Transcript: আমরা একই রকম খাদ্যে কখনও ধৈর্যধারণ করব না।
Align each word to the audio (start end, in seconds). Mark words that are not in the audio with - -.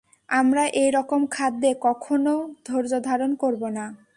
আমরা 0.29 0.63
একই 0.73 0.89
রকম 0.97 1.21
খাদ্যে 1.31 1.71
কখনও 1.81 2.35
ধৈর্যধারণ 2.65 3.31
করব 3.35 3.61
না। 3.77 3.85